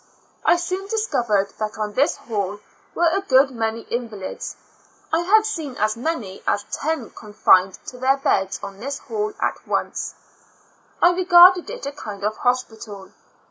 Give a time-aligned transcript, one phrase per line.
[0.43, 2.59] I soon discovered that on this hall
[2.95, 4.55] were a good many invalids;
[5.13, 9.67] r have seen as many as ten confined to their beds on this hall at
[9.67, 10.15] once;
[11.03, 13.11] I regarded it a kind of hospital.